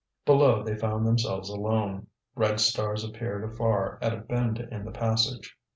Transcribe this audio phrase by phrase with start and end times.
[0.25, 2.07] Below they found themselves alone.
[2.33, 5.55] Red stars disappeared afar at a bend in the passage.